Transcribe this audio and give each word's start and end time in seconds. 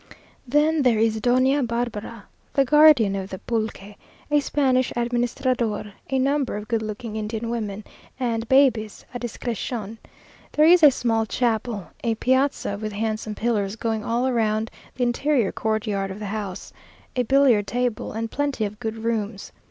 Then 0.47 0.81
there 0.81 0.97
is 0.97 1.19
Doña 1.21 1.67
Barbara 1.67 2.25
(the 2.55 2.65
guardian 2.65 3.15
of 3.15 3.29
the 3.29 3.37
pulque), 3.37 3.99
a 4.31 4.39
Spanish 4.39 4.91
administrador, 4.95 5.93
a 6.09 6.17
number 6.17 6.57
of 6.57 6.67
good 6.67 6.81
looking 6.81 7.15
Indian 7.17 7.51
women, 7.51 7.83
and 8.19 8.49
babies 8.49 9.05
à 9.13 9.19
discrétion. 9.19 9.99
There 10.53 10.65
is 10.65 10.81
a 10.81 10.89
small 10.89 11.27
chapel, 11.27 11.89
a 12.03 12.15
piazza, 12.15 12.79
with 12.81 12.93
handsome 12.93 13.35
pillars 13.35 13.75
going 13.75 14.03
all 14.03 14.31
round 14.31 14.71
the 14.95 15.03
interior 15.03 15.51
courtyard 15.51 16.09
of 16.09 16.17
the 16.17 16.25
house, 16.33 16.73
a 17.15 17.21
billiard 17.21 17.67
table, 17.67 18.11
and 18.11 18.31
plenty 18.31 18.65
of 18.65 18.79
good 18.79 18.95
rooms. 19.03 19.51